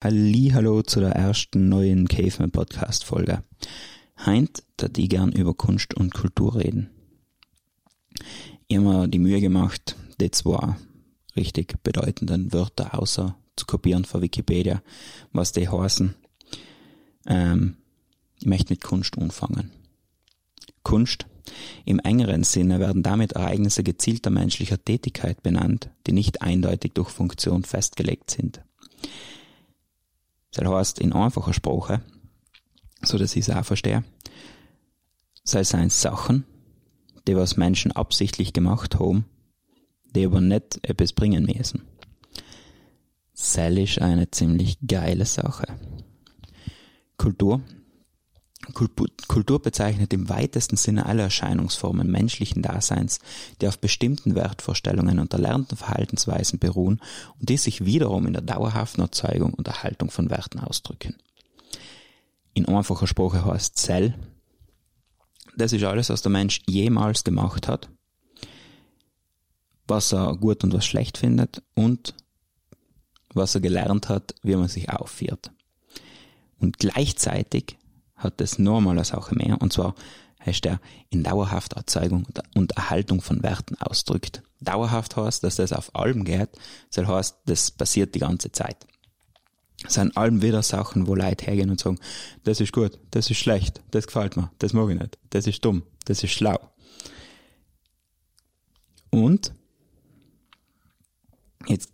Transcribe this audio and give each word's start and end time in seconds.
Hallo 0.00 0.82
zu 0.82 1.00
der 1.00 1.10
ersten 1.10 1.68
neuen 1.68 2.06
Caveman 2.06 2.52
Podcast 2.52 3.04
Folge. 3.04 3.42
Heint, 4.24 4.62
da 4.76 4.86
die 4.86 5.08
gern 5.08 5.32
über 5.32 5.54
Kunst 5.54 5.92
und 5.94 6.14
Kultur 6.14 6.54
reden. 6.54 6.88
Mir 8.70 9.08
die 9.08 9.18
Mühe 9.18 9.40
gemacht, 9.40 9.96
die 10.20 10.30
zwei 10.30 10.76
richtig 11.34 11.82
bedeutenden 11.82 12.52
Wörter 12.52 12.96
außer 12.96 13.36
zu 13.56 13.66
kopieren 13.66 14.04
von 14.04 14.22
Wikipedia, 14.22 14.84
was 15.32 15.50
die 15.50 15.68
heißen. 15.68 16.14
Ähm, 17.26 17.76
ich 18.38 18.46
möchte 18.46 18.74
mit 18.74 18.84
Kunst 18.84 19.18
anfangen. 19.18 19.72
Kunst. 20.84 21.26
Im 21.84 21.98
engeren 21.98 22.44
Sinne 22.44 22.78
werden 22.78 23.02
damit 23.02 23.32
Ereignisse 23.32 23.82
gezielter 23.82 24.30
menschlicher 24.30 24.80
Tätigkeit 24.80 25.42
benannt, 25.42 25.90
die 26.06 26.12
nicht 26.12 26.40
eindeutig 26.40 26.92
durch 26.92 27.08
Funktion 27.08 27.64
festgelegt 27.64 28.30
sind. 28.30 28.62
Das 30.52 30.66
heißt 30.66 30.98
in 31.00 31.12
einfacher 31.12 31.52
Sprache, 31.52 32.00
so 33.02 33.18
dass 33.18 33.36
ich 33.36 33.48
es 33.48 33.54
auch 33.54 33.64
verstehe, 33.64 34.04
sei 35.44 35.64
seien 35.64 35.90
Sachen, 35.90 36.44
die 37.26 37.36
was 37.36 37.56
Menschen 37.56 37.92
absichtlich 37.92 38.52
gemacht 38.52 38.98
haben, 38.98 39.26
die 40.14 40.26
aber 40.26 40.40
nicht 40.40 40.80
etwas 40.82 41.12
bringen 41.12 41.44
müssen. 41.44 41.82
Sell 43.34 43.78
ist 43.78 44.00
eine 44.00 44.30
ziemlich 44.30 44.78
geile 44.86 45.24
Sache. 45.24 45.66
Kultur. 47.16 47.60
Kultur 48.74 49.62
bezeichnet 49.62 50.12
im 50.12 50.28
weitesten 50.28 50.76
Sinne 50.76 51.06
alle 51.06 51.22
Erscheinungsformen 51.22 52.10
menschlichen 52.10 52.62
Daseins, 52.62 53.18
die 53.60 53.68
auf 53.68 53.78
bestimmten 53.78 54.34
Wertvorstellungen 54.34 55.18
und 55.18 55.32
erlernten 55.32 55.76
Verhaltensweisen 55.76 56.58
beruhen 56.58 57.00
und 57.38 57.48
die 57.48 57.56
sich 57.56 57.84
wiederum 57.84 58.26
in 58.26 58.34
der 58.34 58.42
dauerhaften 58.42 59.00
Erzeugung 59.00 59.54
und 59.54 59.68
Erhaltung 59.68 60.10
von 60.10 60.30
Werten 60.30 60.60
ausdrücken. 60.60 61.16
In 62.54 62.66
einfacher 62.66 63.06
Sprache 63.06 63.44
heißt 63.44 63.76
Zell, 63.76 64.14
das 65.56 65.72
ist 65.72 65.84
alles, 65.84 66.10
was 66.10 66.22
der 66.22 66.30
Mensch 66.30 66.62
jemals 66.68 67.24
gemacht 67.24 67.68
hat, 67.68 67.88
was 69.86 70.12
er 70.12 70.36
gut 70.36 70.62
und 70.62 70.72
was 70.72 70.86
schlecht 70.86 71.18
findet 71.18 71.62
und 71.74 72.14
was 73.34 73.54
er 73.54 73.60
gelernt 73.60 74.08
hat, 74.08 74.34
wie 74.42 74.56
man 74.56 74.68
sich 74.68 74.90
aufführt. 74.90 75.50
Und 76.58 76.78
gleichzeitig 76.78 77.76
hat 78.18 78.40
es 78.40 78.58
nochmal 78.58 78.94
eine 78.94 79.04
Sache 79.04 79.34
mehr, 79.34 79.60
und 79.60 79.72
zwar 79.72 79.94
heißt 80.44 80.66
er 80.66 80.80
in 81.10 81.22
dauerhafter 81.22 81.78
Erzeugung 81.78 82.26
und 82.54 82.72
Erhaltung 82.72 83.20
von 83.20 83.42
Werten 83.42 83.76
ausdrückt. 83.80 84.42
Dauerhaft 84.60 85.16
heißt, 85.16 85.42
dass 85.44 85.56
das 85.56 85.72
auf 85.72 85.94
allem 85.94 86.24
geht, 86.24 86.50
das 86.92 87.06
heißt, 87.06 87.36
das 87.46 87.70
passiert 87.70 88.14
die 88.14 88.20
ganze 88.20 88.52
Zeit. 88.52 88.86
Es 89.84 89.94
sind 89.94 90.16
allem 90.16 90.42
wieder 90.42 90.62
Sachen, 90.62 91.06
wo 91.06 91.14
Leute 91.14 91.44
hergehen 91.44 91.70
und 91.70 91.78
sagen, 91.78 92.00
das 92.42 92.60
ist 92.60 92.72
gut, 92.72 92.98
das 93.12 93.30
ist 93.30 93.38
schlecht, 93.38 93.80
das 93.92 94.06
gefällt 94.06 94.36
mir, 94.36 94.50
das 94.58 94.72
mag 94.72 94.90
ich 94.90 94.98
nicht, 94.98 95.18
das 95.30 95.46
ist 95.46 95.64
dumm, 95.64 95.84
das 96.04 96.24
ist 96.24 96.32
schlau. 96.32 96.58
Und 99.10 99.54
jetzt 101.66 101.92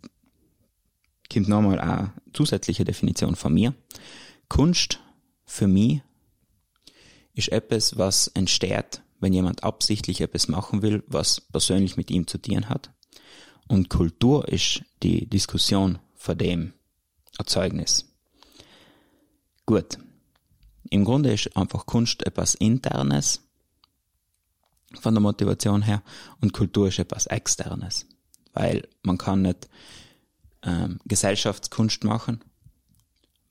kommt 1.31 1.47
nochmal 1.47 1.79
eine 1.79 2.11
zusätzliche 2.33 2.85
Definition 2.85 3.35
von 3.35 3.53
mir. 3.53 3.73
Kunst 4.49 4.99
für 5.45 5.67
mich 5.67 6.01
ist 7.35 7.49
etwas, 7.49 7.97
was 7.97 8.27
entsteht, 8.29 9.01
wenn 9.19 9.33
jemand 9.33 9.63
absichtlich 9.63 10.21
etwas 10.21 10.47
machen 10.47 10.81
will, 10.81 11.03
was 11.07 11.41
persönlich 11.41 11.97
mit 11.97 12.09
ihm 12.09 12.27
zu 12.27 12.37
tun 12.37 12.69
hat. 12.69 12.91
Und 13.67 13.89
Kultur 13.89 14.47
ist 14.47 14.83
die 15.03 15.27
Diskussion 15.27 15.99
vor 16.15 16.35
dem 16.35 16.73
Erzeugnis. 17.37 18.05
Gut. 19.65 19.97
Im 20.89 21.03
Grunde 21.03 21.33
ist 21.33 21.55
einfach 21.57 21.85
Kunst 21.85 22.25
etwas 22.25 22.55
Internes 22.55 23.41
von 24.93 25.13
der 25.13 25.21
Motivation 25.21 25.81
her 25.81 26.03
und 26.41 26.53
Kultur 26.53 26.87
ist 26.87 26.99
etwas 26.99 27.25
Externes. 27.25 28.05
Weil 28.53 28.87
man 29.01 29.17
kann 29.17 29.41
nicht 29.41 29.67
ähm, 30.61 30.99
Gesellschaftskunst 31.05 32.03
machen, 32.03 32.43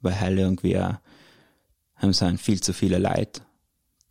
weil 0.01 0.19
halt 0.19 0.39
irgendwie 0.39 0.79
haben 0.79 2.13
sind 2.13 2.41
viel 2.41 2.63
zu 2.63 2.73
viele 2.73 2.99
Leute 2.99 3.43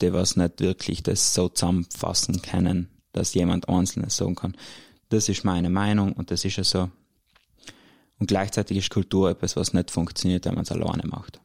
die 0.04 0.14
was 0.14 0.36
nicht 0.36 0.60
wirklich 0.60 1.04
das 1.04 1.34
so 1.34 1.50
zusammenfassen 1.50 2.42
können, 2.42 2.90
dass 3.14 3.34
jemand 3.34 3.70
Einzelnes 3.70 4.18
sagen 4.18 4.36
kann. 4.36 4.58
Das 5.10 5.30
ist 5.30 5.46
meine 5.46 5.70
Meinung 5.70 6.14
und 6.14 6.32
das 6.32 6.46
ist 6.46 6.58
ja 6.58 6.64
so. 6.64 6.90
Und 8.20 8.28
gleichzeitig 8.28 8.78
ist 8.78 8.90
Kultur 8.90 9.30
etwas, 9.30 9.56
was 9.56 9.74
nicht 9.74 9.92
funktioniert, 9.92 10.46
wenn 10.46 10.56
man 10.56 10.64
es 10.64 10.72
alleine 10.72 11.08
macht. 11.08 11.40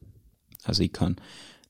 Also 0.65 0.83
ich 0.83 0.93
kann 0.93 1.17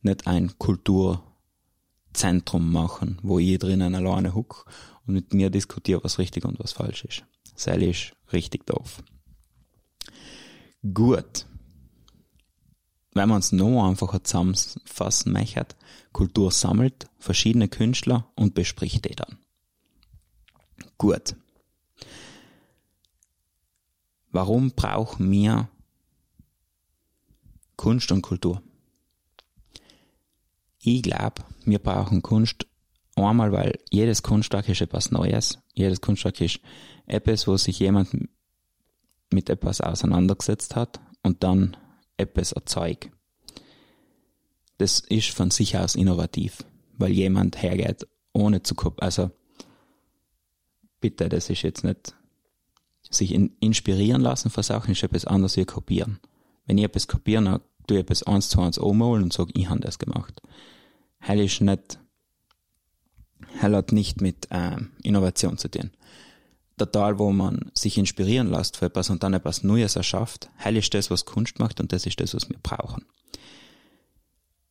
nicht 0.02 0.26
ein 0.26 0.58
Kulturzentrum 0.58 2.72
machen, 2.72 3.18
wo 3.22 3.38
ich 3.38 3.58
drinnen 3.58 3.94
alleine 3.94 4.34
huck 4.34 4.66
und 5.06 5.14
mit 5.14 5.34
mir 5.34 5.50
diskutiere, 5.50 6.02
was 6.04 6.18
richtig 6.18 6.44
und 6.44 6.58
was 6.58 6.72
falsch 6.72 7.04
ist. 7.04 7.24
Das 7.54 7.66
ist 7.76 8.12
richtig 8.32 8.66
doof. 8.66 9.02
Gut 10.94 11.46
wenn 13.18 13.28
man 13.28 13.40
es 13.40 13.52
noch 13.52 13.88
einfacher 13.88 14.22
zusammenfassen 14.22 15.32
möchte, 15.32 15.66
Kultur 16.12 16.52
sammelt 16.52 17.08
verschiedene 17.18 17.68
Künstler 17.68 18.30
und 18.36 18.54
bespricht 18.54 19.04
die 19.04 19.16
dann. 19.16 19.38
Gut. 20.96 21.34
Warum 24.30 24.70
brauchen 24.70 25.30
wir 25.30 25.68
Kunst 27.76 28.12
und 28.12 28.22
Kultur? 28.22 28.62
Ich 30.80 31.02
glaube, 31.02 31.42
wir 31.64 31.80
brauchen 31.80 32.22
Kunst 32.22 32.66
einmal, 33.16 33.50
weil 33.50 33.80
jedes 33.90 34.22
Kunstwerk 34.22 34.68
ist 34.68 34.80
etwas 34.80 35.10
Neues. 35.10 35.58
Jedes 35.74 36.00
Kunstwerk 36.00 36.40
ist 36.40 36.60
etwas, 37.06 37.48
wo 37.48 37.56
sich 37.56 37.80
jemand 37.80 38.28
mit 39.32 39.50
etwas 39.50 39.80
auseinandergesetzt 39.80 40.76
hat 40.76 41.00
und 41.22 41.42
dann 41.42 41.76
etwas 42.18 42.52
erzeugt. 42.52 43.10
Das 44.76 45.00
ist 45.00 45.30
von 45.30 45.50
sich 45.50 45.76
aus 45.76 45.94
innovativ, 45.94 46.64
weil 46.98 47.10
jemand 47.10 47.62
hergeht, 47.62 48.06
ohne 48.32 48.62
zu 48.62 48.74
kopieren. 48.74 49.02
Also, 49.02 49.30
bitte, 51.00 51.28
das 51.28 51.50
ist 51.50 51.62
jetzt 51.62 51.84
nicht 51.84 52.14
sich 53.10 53.32
in, 53.32 53.56
inspirieren 53.60 54.20
lassen 54.20 54.50
von 54.50 54.62
Sachen, 54.62 54.92
ist 54.92 55.02
etwas 55.02 55.24
anderes 55.24 55.56
wie 55.56 55.64
kopieren. 55.64 56.20
Wenn 56.66 56.78
ich 56.78 56.84
etwas 56.84 57.08
kopieren, 57.08 57.46
dann 57.46 57.60
tue 57.86 57.96
ich 57.96 58.02
etwas 58.02 58.22
eins 58.24 58.50
zu 58.50 58.60
eins 58.60 58.78
umholen 58.78 59.24
und 59.24 59.32
sage, 59.32 59.52
ich 59.54 59.68
habe 59.68 59.80
das 59.80 59.98
gemacht. 59.98 60.42
Hell 61.18 61.40
ist 61.40 61.60
nicht, 61.60 61.98
hell 63.58 63.74
hat 63.74 63.92
nicht 63.92 64.20
mit 64.20 64.46
äh, 64.50 64.76
Innovation 65.02 65.56
zu 65.58 65.70
tun 65.70 65.90
Teil, 66.86 67.18
wo 67.18 67.32
man 67.32 67.70
sich 67.74 67.98
inspirieren 67.98 68.50
lässt 68.50 68.76
für 68.76 68.86
etwas 68.86 69.10
und 69.10 69.22
dann 69.22 69.34
etwas 69.34 69.62
Neues 69.62 69.96
erschafft, 69.96 70.50
hell 70.56 70.76
ist 70.76 70.92
das, 70.94 71.10
was 71.10 71.24
Kunst 71.24 71.58
macht 71.58 71.80
und 71.80 71.92
das 71.92 72.06
ist 72.06 72.20
das, 72.20 72.34
was 72.34 72.48
wir 72.48 72.58
brauchen. 72.62 73.04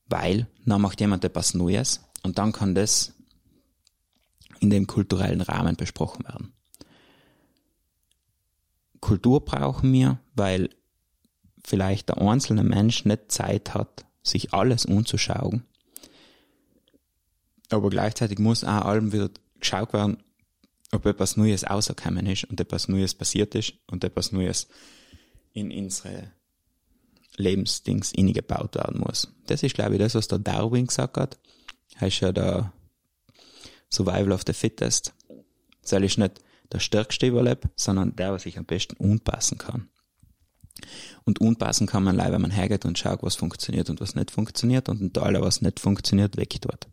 Weil, 0.07 0.47
dann 0.65 0.81
macht 0.81 1.01
jemand 1.01 1.23
etwas 1.25 1.53
Neues 1.53 2.01
und 2.23 2.37
dann 2.37 2.51
kann 2.51 2.75
das 2.75 3.13
in 4.59 4.69
dem 4.69 4.87
kulturellen 4.87 5.41
Rahmen 5.41 5.75
besprochen 5.75 6.25
werden. 6.25 6.53
Kultur 8.99 9.43
brauchen 9.45 9.93
wir, 9.93 10.19
weil 10.35 10.69
vielleicht 11.63 12.09
der 12.09 12.21
einzelne 12.21 12.63
Mensch 12.63 13.05
nicht 13.05 13.31
Zeit 13.31 13.73
hat, 13.73 14.05
sich 14.23 14.53
alles 14.53 14.85
umzuschauen. 14.85 15.65
Aber 17.69 17.89
gleichzeitig 17.89 18.39
muss 18.39 18.63
auch 18.63 18.85
allem 18.85 19.11
wieder 19.11 19.29
geschaut 19.59 19.93
werden, 19.93 20.23
ob 20.91 21.05
etwas 21.05 21.37
Neues 21.37 21.69
rausgekommen 21.69 22.25
ist 22.27 22.45
und 22.45 22.59
etwas 22.59 22.87
Neues 22.87 23.13
passiert 23.13 23.55
ist 23.55 23.73
und 23.87 24.03
etwas 24.03 24.31
Neues 24.31 24.67
in 25.53 25.71
unsere 25.71 26.31
Lebensdings 27.35 28.13
eingebaut 28.17 28.75
werden 28.75 29.01
muss. 29.01 29.33
Das 29.47 29.63
ist, 29.63 29.75
glaube 29.75 29.93
ich, 29.93 29.99
das, 29.99 30.15
was 30.15 30.27
der 30.27 30.39
Darwin 30.39 30.87
gesagt 30.87 31.17
hat. 31.17 31.37
Er 31.99 32.07
ist 32.07 32.19
ja 32.19 32.31
der 32.31 32.71
Survival 33.91 34.31
of 34.31 34.43
the 34.45 34.53
Fittest. 34.53 35.13
Das 35.81 36.01
ist 36.01 36.17
nicht 36.17 36.41
der 36.71 36.79
stärkste 36.79 37.27
überlebt, 37.27 37.65
sondern 37.75 38.15
der, 38.15 38.33
was 38.33 38.43
sich 38.43 38.57
am 38.57 38.65
besten 38.65 38.95
unpassen 38.97 39.57
kann. 39.57 39.89
Und 41.23 41.39
unpassen 41.39 41.87
kann 41.87 42.03
man 42.03 42.15
leider, 42.15 42.33
wenn 42.33 42.41
man 42.41 42.51
hergeht 42.51 42.85
und 42.85 42.99
schaut, 42.99 43.23
was 43.23 43.35
funktioniert 43.35 43.89
und 43.89 43.99
was 43.99 44.15
nicht 44.15 44.31
funktioniert 44.31 44.89
und 44.89 45.01
ein 45.01 45.13
Teil, 45.13 45.39
was 45.41 45.61
nicht 45.61 45.79
funktioniert, 45.79 46.37
weg 46.37 46.55
dort. 46.61 46.87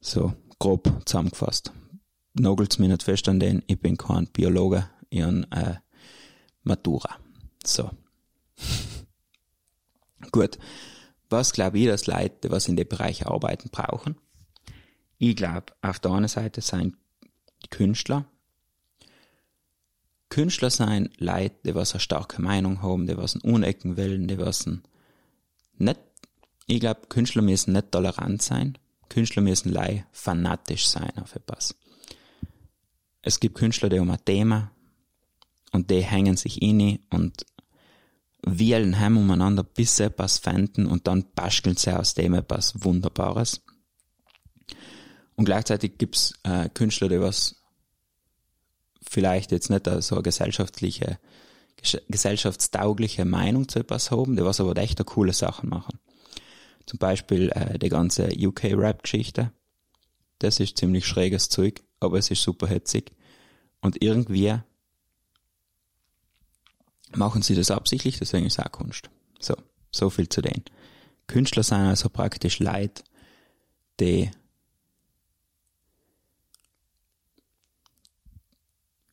So, 0.00 0.34
grob 0.58 1.02
zusammengefasst 1.06 1.72
nagelt's 2.40 2.78
mir 2.78 2.88
nicht 2.88 3.02
fest 3.02 3.28
an 3.28 3.40
den, 3.40 3.62
ich 3.66 3.80
bin 3.80 3.96
kein 3.96 4.26
Biologe, 4.26 4.88
ich 5.08 5.22
habe 5.22 5.46
äh, 5.50 5.74
Matura. 6.62 7.16
So. 7.64 7.90
Gut. 10.32 10.58
Was 11.28 11.52
glaube 11.52 11.78
ich, 11.78 11.86
dass 11.86 12.06
Leute, 12.06 12.50
was 12.50 12.66
in 12.68 12.76
dem 12.76 12.88
Bereich 12.88 13.26
arbeiten, 13.26 13.70
brauchen? 13.70 14.16
Ich 15.18 15.36
glaube, 15.36 15.66
auf 15.80 16.00
der 16.00 16.12
einen 16.12 16.28
Seite 16.28 16.60
sind 16.60 16.96
Künstler 17.70 18.24
Künstler 20.30 20.70
sein 20.70 21.10
Leute, 21.18 21.56
die 21.66 21.74
was 21.74 21.92
eine 21.92 22.00
starke 22.00 22.40
Meinung 22.40 22.82
haben, 22.82 23.06
die 23.06 23.16
was 23.16 23.34
Unecken 23.36 23.96
wollen, 23.96 24.28
die 24.28 24.38
was 24.38 24.66
nicht, 25.76 26.00
ich 26.66 26.80
glaube, 26.80 27.00
Künstler 27.08 27.42
müssen 27.42 27.72
nicht 27.72 27.90
tolerant 27.90 28.40
sein, 28.40 28.78
Künstler 29.08 29.42
müssen 29.42 29.72
lei 29.72 30.06
fanatisch 30.12 30.86
sein 30.86 31.10
auf 31.20 31.34
etwas. 31.34 31.74
Es 33.22 33.40
gibt 33.40 33.56
Künstler, 33.56 33.88
die 33.88 34.00
haben 34.00 34.10
ein 34.10 34.24
Thema 34.24 34.72
und 35.72 35.90
die 35.90 36.02
hängen 36.02 36.36
sich 36.36 36.62
inne 36.62 37.00
und 37.10 37.44
wählen 38.42 38.98
heim 38.98 39.18
umeinander, 39.18 39.62
bis 39.62 39.96
sie 39.96 40.04
etwas 40.04 40.38
finden 40.38 40.86
und 40.86 41.06
dann 41.06 41.26
basteln 41.34 41.76
sie 41.76 41.96
aus 41.96 42.14
dem 42.14 42.34
etwas 42.34 42.82
Wunderbares. 42.82 43.62
Und 45.36 45.44
gleichzeitig 45.44 45.98
gibt's 45.98 46.34
äh, 46.42 46.68
Künstler, 46.70 47.08
die 47.08 47.20
was 47.20 47.56
vielleicht 49.02 49.52
jetzt 49.52 49.70
nicht 49.70 49.86
so 50.02 50.14
eine 50.14 50.22
gesellschaftliche, 50.22 51.18
gesellschaftstaugliche 52.08 53.24
Meinung 53.24 53.68
zu 53.68 53.80
etwas 53.80 54.10
haben, 54.10 54.36
die 54.36 54.44
was 54.44 54.60
aber 54.60 54.76
echt 54.76 55.04
coole 55.06 55.32
Sachen 55.32 55.68
machen. 55.70 55.98
Zum 56.86 56.98
Beispiel 56.98 57.50
äh, 57.50 57.78
die 57.78 57.88
ganze 57.88 58.28
UK-Rap-Geschichte. 58.28 59.52
Das 60.38 60.60
ist 60.60 60.78
ziemlich 60.78 61.06
schräges 61.06 61.48
Zeug, 61.48 61.82
aber 62.00 62.18
es 62.18 62.30
ist 62.30 62.42
super 62.42 62.66
hetzig. 62.66 63.12
Und 63.80 64.02
irgendwie 64.02 64.58
machen 67.14 67.42
sie 67.42 67.54
das 67.54 67.70
absichtlich, 67.70 68.18
deswegen 68.18 68.46
ist 68.46 68.58
es 68.58 68.64
auch 68.64 68.72
Kunst. 68.72 69.10
So, 69.38 69.54
so 69.90 70.10
viel 70.10 70.28
zu 70.28 70.42
denen. 70.42 70.64
Künstler 71.26 71.62
sind 71.62 71.78
also 71.78 72.08
praktisch 72.08 72.58
Leute, 72.58 73.02
die 74.00 74.30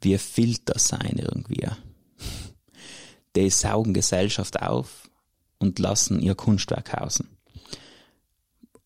wie 0.02 0.18
Filter 0.18 0.80
sein 0.80 1.18
irgendwie. 1.18 1.68
Die 3.36 3.50
saugen 3.50 3.94
Gesellschaft 3.94 4.62
auf 4.62 5.10
und 5.60 5.80
lassen 5.80 6.20
ihr 6.20 6.36
Kunstwerk 6.36 6.94
hausen. 6.94 7.30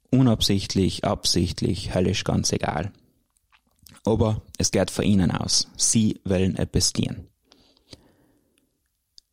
Unabsichtlich, 0.09 1.05
absichtlich, 1.05 1.93
höllisch 1.93 2.23
ganz 2.23 2.51
egal. 2.51 2.91
Aber 4.05 4.41
es 4.57 4.71
geht 4.71 4.91
von 4.91 5.05
ihnen 5.05 5.31
aus. 5.31 5.67
Sie 5.77 6.19
wollen 6.23 6.55
etwas 6.55 6.93
dienen. 6.93 7.27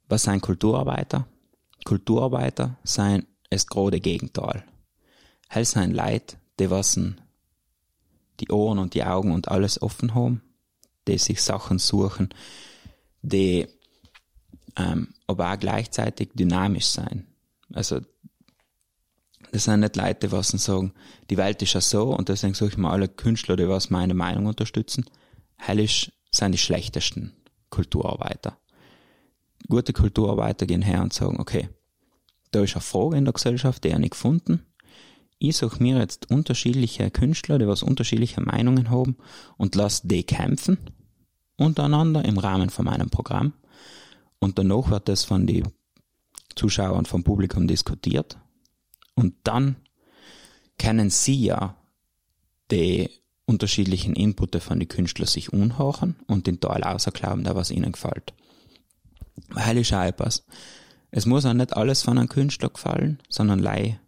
Was 0.09 0.25
sind 0.25 0.41
Kulturarbeiter? 0.41 1.27
Kulturarbeiter 1.85 2.77
sind 2.85 3.27
das 3.51 3.67
große 3.67 4.01
Gegenteil. 4.01 4.65
Hell 5.49 5.65
sind 5.65 5.95
Leute, 5.95 6.37
die 6.59 6.71
wassen 6.71 7.21
die 8.41 8.51
Ohren 8.51 8.79
und 8.79 8.95
die 8.95 9.05
Augen 9.05 9.33
und 9.33 9.49
alles 9.49 9.83
offen 9.83 10.15
haben 10.15 10.43
die 11.09 11.19
sich 11.19 11.43
Sachen 11.43 11.79
suchen, 11.79 12.29
die 13.23 13.67
ähm, 14.77 15.09
aber 15.27 15.53
auch 15.53 15.59
gleichzeitig 15.59 16.31
dynamisch 16.35 16.87
sein. 16.87 17.27
Also 17.73 18.01
das 19.53 19.65
sind 19.65 19.81
nicht 19.81 19.97
Leute, 19.97 20.29
die 20.29 20.59
sagen, 20.59 20.93
die 21.31 21.37
Welt 21.37 21.63
ist 21.63 21.75
ja 21.75 21.81
so 21.81 22.15
und 22.15 22.29
deswegen 22.29 22.55
suche 22.55 22.71
ich 22.71 22.79
mir 22.79 22.91
alle 22.91 23.09
Künstler, 23.09 23.57
die 23.57 23.69
was 23.69 23.91
meine 23.91 24.15
Meinung 24.15 24.47
unterstützen. 24.47 25.05
Hellisch 25.57 26.13
sind 26.31 26.53
die 26.53 26.59
schlechtesten 26.59 27.33
Kulturarbeiter. 27.71 28.59
Gute 29.69 29.93
Kulturarbeiter 29.93 30.67
gehen 30.67 30.83
her 30.83 31.03
und 31.03 31.13
sagen, 31.13 31.41
okay, 31.41 31.69
da 32.51 32.63
ist 32.63 32.75
eine 32.75 32.83
Frage 32.83 33.17
in 33.17 33.25
der 33.25 33.35
Gesellschaft, 33.35 33.85
die 33.85 33.89
ich 33.89 33.99
nicht 33.99 34.13
gefunden 34.13 34.63
ich 35.39 35.57
suche 35.57 35.83
mir 35.83 35.99
jetzt 35.99 36.31
unterschiedliche 36.31 37.11
Künstler, 37.11 37.59
die 37.59 37.69
was 37.69 37.83
unterschiedliche 37.83 38.41
Meinungen 38.41 38.91
haben 38.91 39.17
und 39.57 39.75
lass 39.75 40.03
die 40.03 40.25
kämpfen 40.25 40.79
untereinander 41.57 42.25
im 42.25 42.39
Rahmen 42.39 42.71
von 42.71 42.85
meinem 42.85 43.11
Programm. 43.11 43.53
Und 44.39 44.59
danach 44.59 44.91
wird 44.91 45.09
das 45.09 45.25
von 45.25 45.47
den 45.47 45.69
Zuschauern, 46.55 47.05
vom 47.05 47.25
Publikum 47.25 47.67
diskutiert. 47.67 48.39
Und 49.19 49.35
dann 49.43 49.75
können 50.79 51.11
sie 51.11 51.47
ja 51.47 51.75
die 52.71 53.11
unterschiedlichen 53.47 54.15
Inputs 54.15 54.63
von 54.63 54.79
den 54.79 54.87
Künstlern 54.87 55.27
sich 55.27 55.53
unhören 55.53 56.15
und 56.29 56.47
den 56.47 56.61
Teil 56.61 56.85
auserklären, 56.85 57.43
der 57.43 57.57
was 57.57 57.73
ihnen 57.73 57.91
gefällt. 57.91 58.33
Weil 59.49 59.79
ich 59.79 59.93
auch 59.93 60.05
etwas. 60.05 60.47
Es 61.11 61.27
muss 61.27 61.45
auch 61.47 61.53
nicht 61.53 61.77
alles 61.77 62.03
von 62.03 62.17
einem 62.17 62.29
Künstler 62.29 62.69
gefallen, 62.69 63.21
sondern 63.29 63.59
lei 63.59 63.99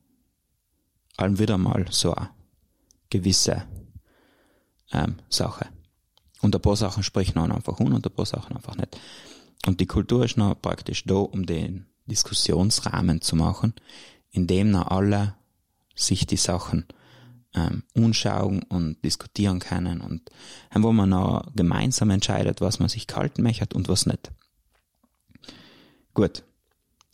allem 1.17 1.41
wieder 1.41 1.59
mal 1.59 1.87
so 1.91 2.15
eine 2.15 2.31
gewisse 3.09 3.65
ähm, 4.93 5.17
Sache. 5.29 5.67
Und 6.41 6.55
ein 6.55 6.63
paar 6.63 6.77
Sachen 6.77 7.03
sprechen 7.03 7.39
auch 7.39 7.51
einfach 7.51 7.81
un 7.81 7.95
und 7.95 8.07
ein 8.07 8.15
paar 8.15 8.27
Sachen 8.27 8.55
einfach 8.55 8.77
nicht. 8.77 8.97
Und 9.67 9.81
die 9.81 9.87
Kultur 9.87 10.25
ist 10.25 10.37
noch 10.37 10.55
praktisch 10.55 11.03
da, 11.05 11.17
um 11.17 11.47
den 11.47 11.87
Diskussionsrahmen 12.07 13.23
zu 13.23 13.35
machen, 13.35 13.75
in 14.31 14.47
dem 14.47 14.71
noch 14.71 14.89
alle 14.89 15.35
sich 15.95 16.27
die 16.27 16.37
Sachen 16.37 16.87
ähm, 17.55 17.83
anschauen 17.95 18.63
und 18.65 19.03
diskutieren 19.05 19.59
können 19.59 20.01
und 20.01 20.31
wo 20.75 20.93
man 20.93 21.11
noch 21.11 21.51
gemeinsam 21.55 22.11
entscheidet, 22.11 22.61
was 22.61 22.79
man 22.79 22.89
sich 22.89 23.07
kalten 23.07 23.43
möchte 23.43 23.75
und 23.75 23.89
was 23.89 24.07
nicht. 24.07 24.31
Gut, 26.15 26.45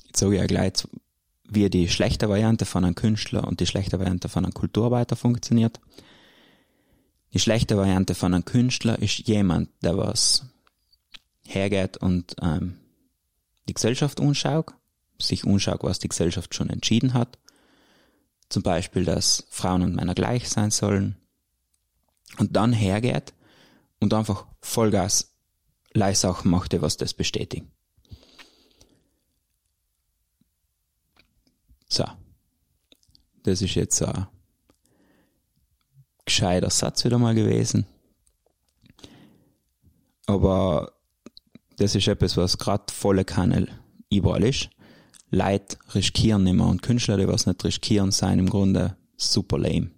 jetzt 0.07 0.19
sage 0.19 0.35
ich 0.35 0.41
ja 0.41 0.47
gleich, 0.47 0.87
wie 1.49 1.71
die 1.71 1.89
schlechte 1.89 2.29
Variante 2.29 2.65
von 2.65 2.85
einem 2.85 2.95
Künstler 2.95 3.47
und 3.47 3.61
die 3.61 3.67
schlechte 3.67 3.99
Variante 3.99 4.29
von 4.29 4.45
einem 4.45 4.55
Kulturarbeiter 4.55 5.17
funktioniert. 5.17 5.81
Die 7.33 7.39
schlechte 7.39 7.77
Variante 7.77 8.15
von 8.15 8.35
einem 8.35 8.45
Künstler 8.45 8.99
ist 8.99 9.29
jemand, 9.29 9.69
der 9.83 9.97
was 9.97 10.45
hergeht 11.45 11.97
und 11.99 12.35
ähm, 12.43 12.77
die 13.69 13.75
Gesellschaft 13.75 14.21
anschaut, 14.21 14.73
sich 15.19 15.45
anschaut, 15.45 15.83
was 15.83 15.99
die 15.99 16.09
Gesellschaft 16.09 16.55
schon 16.55 16.71
entschieden 16.71 17.15
hat. 17.15 17.39
Zum 18.49 18.63
Beispiel, 18.63 19.05
dass 19.05 19.47
Frauen 19.51 19.83
und 19.83 19.95
Männer 19.95 20.15
gleich 20.15 20.49
sein 20.49 20.71
sollen. 20.71 21.17
Und 22.39 22.57
dann 22.57 22.73
hergeht 22.73 23.35
und 24.01 24.13
einfach 24.15 24.47
Vollgas 24.61 25.35
Leihsachen 25.93 26.51
macht, 26.51 26.81
was 26.81 26.97
das 26.97 27.15
bestätigt. 27.15 27.67
So. 31.89 32.05
Das 33.43 33.63
ist 33.63 33.75
jetzt 33.75 34.03
ein 34.03 34.27
gescheiter 36.25 36.71
Satz 36.71 37.05
wieder 37.05 37.19
mal 37.19 37.35
gewesen. 37.35 37.87
Aber 40.27 40.93
das 41.77 41.95
ist 41.95 42.09
etwas, 42.09 42.37
was 42.37 42.59
gerade 42.59 42.93
volle 42.93 43.25
Kanne 43.25 43.69
überall 44.11 44.43
ist. 44.43 44.71
Leute 45.31 45.77
riskieren 45.95 46.45
mehr 46.45 46.67
und 46.67 46.83
Künstler, 46.83 47.17
die 47.17 47.29
was 47.29 47.47
nicht 47.47 47.65
riskieren, 47.65 48.13
sind 48.13 48.39
im 48.39 48.51
Grunde 48.51 48.97
super 49.17 49.59
lame. 49.59 49.91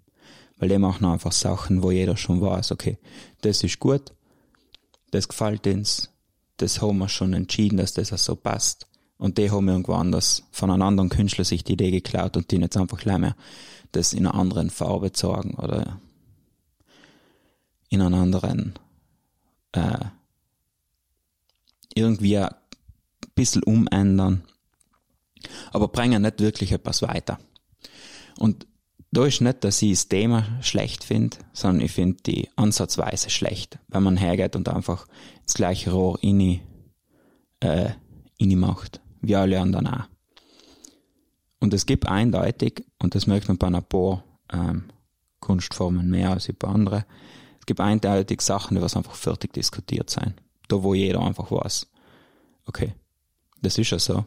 Weil 0.57 0.69
die 0.69 0.77
machen 0.77 1.05
einfach 1.05 1.31
Sachen, 1.31 1.83
wo 1.83 1.91
jeder 1.91 2.17
schon 2.17 2.41
weiß, 2.41 2.71
okay, 2.71 2.97
das 3.41 3.63
ist 3.63 3.79
gut, 3.79 4.13
das 5.11 5.27
gefällt 5.27 5.65
uns, 5.67 6.09
das 6.57 6.81
haben 6.81 6.97
wir 6.97 7.09
schon 7.09 7.33
entschieden, 7.33 7.77
dass 7.77 7.93
das 7.93 8.11
auch 8.11 8.17
so 8.17 8.35
passt. 8.35 8.87
Und 9.17 9.37
die 9.37 9.51
haben 9.51 9.67
irgendwo 9.67 9.93
anders 9.93 10.43
von 10.51 10.71
einem 10.71 10.81
anderen 10.81 11.09
Künstler 11.09 11.43
sich 11.43 11.63
die 11.63 11.73
Idee 11.73 11.91
geklaut 11.91 12.37
und 12.37 12.51
die 12.51 12.57
jetzt 12.57 12.77
einfach 12.77 12.99
gleich 12.99 13.17
mehr 13.17 13.35
das 13.91 14.13
in 14.13 14.25
einer 14.25 14.35
anderen 14.35 14.69
Farbe 14.69 15.11
zeigen 15.11 15.55
oder 15.55 15.99
in 17.89 18.01
einer 18.01 18.17
anderen 18.17 18.77
äh, 19.71 20.05
irgendwie 21.93 22.37
ein 22.37 22.53
bisschen 23.35 23.63
umändern, 23.63 24.43
aber 25.71 25.87
bringen 25.87 26.21
nicht 26.21 26.39
wirklich 26.39 26.71
etwas 26.71 27.01
weiter. 27.01 27.39
Und 28.37 28.67
da 29.11 29.25
ist 29.25 29.41
nicht, 29.41 29.63
dass 29.63 29.81
ich 29.81 29.91
das 29.91 30.07
Thema 30.07 30.45
schlecht 30.61 31.03
finde, 31.03 31.37
sondern 31.51 31.85
ich 31.85 31.91
finde 31.91 32.21
die 32.25 32.49
Ansatzweise 32.55 33.29
schlecht, 33.29 33.79
wenn 33.87 34.03
man 34.03 34.17
hergeht 34.17 34.55
und 34.55 34.69
einfach 34.69 35.07
das 35.45 35.55
gleiche 35.55 35.91
Rohr 35.91 36.21
inni, 36.21 36.61
äh, 37.59 37.89
inni 38.37 38.55
macht 38.55 39.01
wie 39.21 39.35
alle 39.35 39.59
anderen 39.59 39.87
auch. 39.87 40.05
Und 41.59 41.73
es 41.73 41.85
gibt 41.85 42.07
eindeutig, 42.07 42.85
und 42.99 43.15
das 43.15 43.27
möchte 43.27 43.49
man 43.49 43.57
bei 43.57 43.67
ein 43.67 43.83
paar 43.83 44.23
ähm, 44.51 44.85
Kunstformen 45.39 46.09
mehr 46.09 46.31
als 46.31 46.51
bei 46.57 46.67
anderen, 46.67 47.03
es 47.59 47.65
gibt 47.65 47.81
eindeutig 47.81 48.41
Sachen, 48.41 48.75
die 48.75 48.81
was 48.81 48.95
einfach 48.95 49.15
fertig 49.15 49.53
diskutiert 49.53 50.09
sein. 50.09 50.35
Da 50.67 50.81
wo 50.81 50.93
jeder 50.93 51.21
einfach 51.21 51.51
weiß, 51.51 51.87
okay, 52.65 52.93
das 53.61 53.77
ist 53.77 53.89
ja 53.89 53.99
so. 53.99 54.25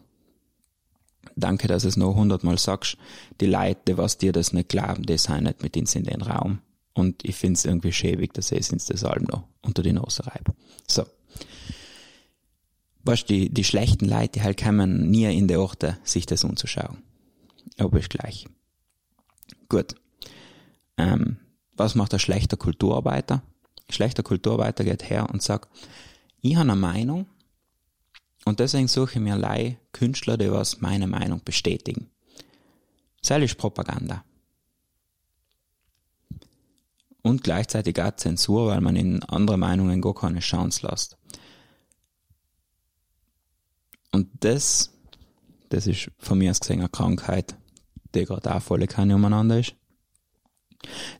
Danke, 1.36 1.68
dass 1.68 1.82
du 1.82 1.88
es 1.88 1.96
noch 1.96 2.14
hundertmal 2.14 2.58
sagst. 2.58 2.96
Die 3.40 3.46
Leute, 3.46 3.96
was 3.96 4.18
dir 4.18 4.32
das 4.32 4.52
nicht 4.52 4.68
glauben, 4.68 5.04
die 5.04 5.18
sind 5.18 5.44
nicht 5.44 5.62
mit 5.62 5.76
uns 5.76 5.94
in 5.94 6.04
den 6.04 6.22
Raum. 6.22 6.58
Und 6.94 7.24
ich 7.24 7.36
finde 7.36 7.56
es 7.56 7.64
irgendwie 7.64 7.92
schäbig, 7.92 8.34
dass 8.34 8.52
ich 8.52 8.70
uns 8.70 8.86
das 8.86 9.04
allem 9.04 9.24
noch 9.24 9.44
unter 9.62 9.82
die 9.82 9.92
Nase 9.92 10.26
reibe. 10.26 10.52
So 10.86 11.06
weißt 13.04 13.28
die, 13.28 13.50
die 13.50 13.64
schlechten 13.64 14.08
Leute, 14.08 14.32
die 14.32 14.42
halt 14.42 14.62
kommen 14.62 15.10
nie 15.10 15.24
in 15.36 15.48
die 15.48 15.56
Orte, 15.56 15.98
sich 16.04 16.26
das 16.26 16.44
umzuschauen. 16.44 17.02
Aber 17.78 17.98
ist 17.98 18.10
gleich. 18.10 18.46
Gut. 19.68 19.94
Ähm, 20.96 21.38
was 21.74 21.94
macht 21.94 22.12
ein 22.12 22.20
schlechter 22.20 22.56
Kulturarbeiter? 22.56 23.42
Ein 23.88 23.92
schlechter 23.92 24.22
Kulturarbeiter 24.22 24.84
geht 24.84 25.08
her 25.08 25.28
und 25.30 25.42
sagt, 25.42 25.68
ich 26.40 26.56
habe 26.56 26.70
eine 26.70 26.80
Meinung 26.80 27.26
Und 28.44 28.60
deswegen 28.60 28.88
suche 28.88 29.14
ich 29.14 29.20
mir 29.20 29.36
lei 29.36 29.78
Künstler, 29.92 30.36
die 30.36 30.50
was 30.50 30.80
meine 30.80 31.06
Meinung 31.06 31.42
bestätigen. 31.44 32.10
Das 33.22 33.54
Propaganda. 33.54 34.24
Und 37.22 37.44
gleichzeitig 37.44 38.02
auch 38.02 38.16
Zensur, 38.16 38.66
weil 38.66 38.80
man 38.80 38.96
in 38.96 39.22
andere 39.22 39.56
Meinungen 39.56 40.00
gar 40.00 40.14
keine 40.14 40.40
Chance 40.40 40.86
lässt. 40.88 41.16
Und 44.10 44.28
das, 44.40 44.92
das 45.68 45.86
ist 45.86 46.10
von 46.18 46.38
mir 46.38 46.50
aus 46.50 46.60
gesehen 46.60 46.80
eine 46.80 46.88
Krankheit, 46.88 47.56
die 48.14 48.24
gerade 48.24 48.54
auch 48.54 48.60
volle 48.60 48.88
Kanne 48.88 49.14
umeinander 49.14 49.60
ist. 49.60 49.74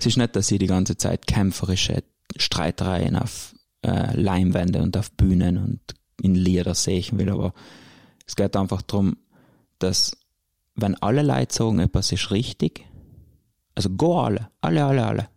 Es 0.01 0.07
ist 0.07 0.17
nicht, 0.17 0.35
dass 0.35 0.51
ich 0.51 0.59
die 0.59 0.67
ganze 0.67 0.97
Zeit 0.97 1.27
kämpferische 1.29 2.03
Streitereien 2.37 3.15
auf 3.15 3.55
äh, 3.83 4.15
Leinwände 4.21 4.83
und 4.83 4.97
auf 4.97 5.13
Bühnen 5.13 5.57
und 5.57 5.81
in 6.23 6.35
Lieder 6.35 6.75
sehen 6.75 7.19
will, 7.19 7.31
aber 7.31 7.53
es 8.27 8.37
geht 8.37 8.57
einfach 8.57 8.83
darum, 8.83 9.17
dass 9.79 10.17
wenn 10.75 10.95
alle 11.03 11.23
Leute 11.23 11.55
sagen, 11.55 11.81
etwas 11.81 12.13
ist 12.13 12.31
richtig, 12.31 12.87
also 13.75 13.91
go 13.91 14.21
alle, 14.21 14.51
alle, 14.61 14.85
alle, 14.85 15.07
alle, 15.07 15.29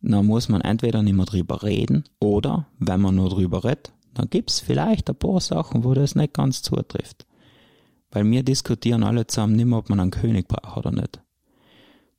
dann 0.00 0.26
muss 0.26 0.48
man 0.48 0.60
entweder 0.60 1.02
nicht 1.02 1.14
mehr 1.14 1.26
drüber 1.26 1.62
reden 1.62 2.04
oder, 2.20 2.66
wenn 2.78 3.00
man 3.00 3.14
nur 3.14 3.30
drüber 3.30 3.64
redet, 3.64 3.92
dann 4.14 4.30
gibt's 4.30 4.60
vielleicht 4.60 5.08
ein 5.08 5.16
paar 5.16 5.40
Sachen, 5.40 5.84
wo 5.84 5.94
das 5.94 6.14
nicht 6.14 6.34
ganz 6.34 6.62
zutrifft. 6.62 7.26
Weil 8.10 8.28
wir 8.30 8.42
diskutieren 8.42 9.04
alle 9.04 9.26
zusammen 9.26 9.56
nicht 9.56 9.66
mehr, 9.66 9.78
ob 9.78 9.90
man 9.90 10.00
einen 10.00 10.10
König 10.10 10.48
braucht 10.48 10.78
oder 10.78 10.90
nicht. 10.90 11.20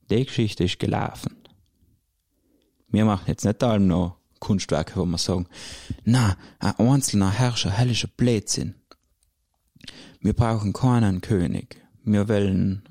Die 0.10 0.24
Geschichte 0.24 0.64
ist 0.64 0.80
gelaufen. 0.80 1.36
Wir 2.90 3.06
machen 3.06 3.26
jetzt 3.28 3.46
nicht 3.46 3.64
allem 3.64 3.88
noch 3.88 4.19
Kunstwerke, 4.40 4.96
wo 4.96 5.06
wir 5.06 5.18
sagen, 5.18 5.48
na, 6.04 6.38
ein 6.60 6.76
einzelner 6.78 7.32
Herrscher, 7.32 7.72
hellischer 7.72 8.08
Blödsinn. 8.08 8.76
Wir 10.22 10.34
brauchen 10.34 10.74
keinen 10.74 11.22
König. 11.22 11.82
Wir 12.04 12.28
wollen, 12.28 12.84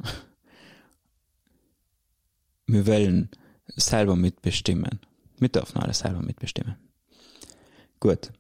wir 2.67 2.87
wollen 2.87 3.31
selber 3.67 4.17
mitbestimmen. 4.17 5.01
Wir 5.39 5.49
dürfen 5.49 5.79
alles 5.79 6.01
selber 6.01 6.23
mitbestimmen. 6.23 6.77
Gut. 8.01 8.33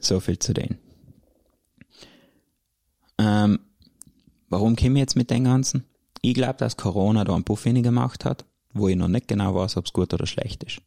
So 0.00 0.20
viel 0.20 0.38
zu 0.38 0.52
denen. 0.52 0.78
Ähm, 3.18 3.60
warum 4.48 4.76
komme 4.76 4.94
ich 4.94 5.00
jetzt 5.00 5.16
mit 5.16 5.30
den 5.30 5.44
Ganzen? 5.44 5.84
Ich 6.20 6.34
glaube, 6.34 6.58
dass 6.58 6.76
Corona 6.76 7.24
da 7.24 7.34
einen 7.34 7.44
Puff 7.44 7.64
gemacht 7.64 8.24
hat, 8.24 8.44
wo 8.72 8.88
ich 8.88 8.96
noch 8.96 9.08
nicht 9.08 9.28
genau 9.28 9.54
weiß, 9.54 9.76
ob 9.76 9.86
es 9.86 9.92
gut 9.92 10.12
oder 10.12 10.26
schlecht 10.26 10.64
ist. 10.64 10.80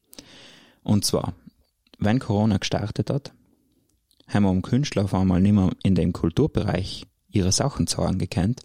Und 0.84 1.06
zwar, 1.06 1.34
wenn 1.98 2.20
Corona 2.20 2.58
gestartet 2.58 3.10
hat, 3.10 3.34
haben 4.28 4.44
wir 4.44 4.52
um 4.52 4.62
Künstler 4.62 5.06
auf 5.06 5.14
einmal 5.14 5.42
nicht 5.42 5.54
mehr 5.54 5.72
in 5.84 5.96
dem 5.96 6.14
Kulturbereich 6.14 7.06
ihre 7.30 7.52
Sachen 7.52 7.88
zeigen 7.88 8.20
gekannt. 8.20 8.62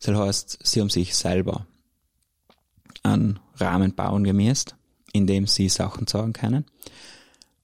Das 0.00 0.16
heißt, 0.16 0.58
sie 0.62 0.80
haben 0.80 0.90
sich 0.90 1.14
selber 1.14 1.66
einen 3.02 3.38
Rahmen 3.56 3.94
bauen 3.94 4.24
gemäßt, 4.24 4.74
in 5.12 5.26
dem 5.26 5.46
sie 5.46 5.68
Sachen 5.68 6.06
zeigen 6.06 6.32
können. 6.32 6.64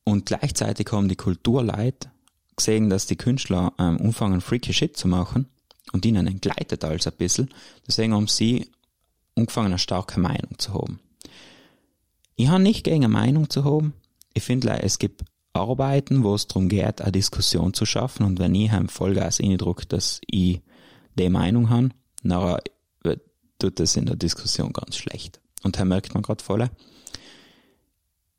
Und 0.05 0.27
gleichzeitig 0.27 0.91
haben 0.93 1.09
die 1.09 1.17
Kulturleute 1.17 2.11
gesehen, 2.57 2.91
dass 2.91 3.07
die 3.07 3.17
Künstler 3.17 3.73
ähm, 3.79 3.99
anfangen, 4.01 4.41
freaky 4.41 4.73
Shit 4.73 4.97
zu 4.97 5.09
machen 5.09 5.47
und 5.93 6.05
ihnen 6.05 6.27
entgleitet 6.27 6.85
alles 6.85 7.07
ein 7.07 7.15
bisschen. 7.15 7.51
Deswegen 7.87 8.15
haben 8.15 8.29
sie 8.29 8.71
angefangen, 9.35 9.69
eine 9.69 9.79
starke 9.79 10.21
Meinung 10.21 10.59
zu 10.59 10.75
haben. 10.75 11.01
Ich 12.37 12.49
habe 12.49 12.63
nicht 12.63 12.85
gegen 12.85 13.05
eine 13.05 13.13
Meinung 13.13 13.51
zu 13.51 13.65
haben. 13.65 13.95
Ich 14.39 14.45
finde, 14.45 14.71
es 14.71 15.01
gibt 15.01 15.25
Arbeiten, 15.53 16.23
wo 16.23 16.33
es 16.33 16.47
darum 16.47 16.69
geht, 16.69 17.03
eine 17.03 17.11
Diskussion 17.11 17.75
zu 17.75 17.85
schaffen 17.85 18.25
und 18.25 18.39
wenn 18.39 18.55
ich 18.55 18.71
einem 18.71 18.89
Vollgas 18.89 19.41
eindrucke, 19.41 19.85
dass 19.87 20.21
ich 20.29 20.63
die 21.19 21.29
Meinung 21.29 21.71
habe, 21.71 21.89
dann 22.23 22.61
tut 23.59 23.81
das 23.81 23.97
in 23.97 24.07
der 24.07 24.15
Diskussion 24.15 24.73
ganz 24.73 24.97
schlecht. 24.97 25.41
Und 25.65 25.77
da 25.77 25.85
merkt 25.85 26.15
man 26.15 26.23
gerade 26.23 26.45
voll, 26.45 26.71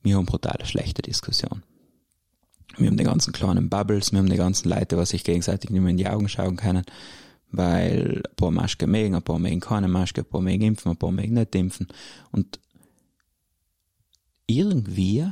wir 0.02 0.16
haben 0.16 0.26
brutale 0.26 0.66
schlechte 0.66 1.02
Diskussion. 1.02 1.64
Wir 2.78 2.88
haben 2.88 2.96
die 2.96 3.04
ganzen 3.04 3.34
kleinen 3.34 3.70
Bubbles, 3.70 4.14
wir 4.14 4.20
haben 4.20 4.30
die 4.30 4.38
ganzen 4.38 4.70
Leute, 4.70 4.96
was 4.96 5.10
sich 5.10 5.26
gegenseitig 5.26 5.70
nicht 5.70 5.82
mehr 5.82 5.92
in 5.92 5.98
die 5.98 6.08
Augen 6.08 6.30
schauen 6.30 6.56
können, 6.56 6.86
weil 7.52 8.24
ein 8.26 8.36
paar 8.38 8.52
Masken 8.52 8.90
mögen, 8.90 9.16
ein 9.16 9.22
paar 9.22 9.38
mögen 9.38 9.60
keine 9.60 9.90
Maske, 9.90 10.22
ein 10.22 10.30
paar 10.30 10.40
mögen 10.40 10.64
impfen, 10.64 10.94
ein 10.94 10.98
paar 10.98 11.12
mögen 11.12 11.34
nicht 11.34 11.54
impfen. 11.56 11.88
Und 12.32 12.62
irgendwie 14.48 15.26